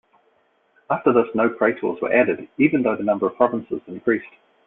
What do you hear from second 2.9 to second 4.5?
the number of provinces increased.